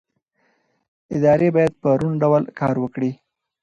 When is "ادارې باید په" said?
1.15-1.89